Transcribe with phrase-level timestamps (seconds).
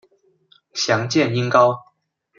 [0.73, 1.79] 详见音高。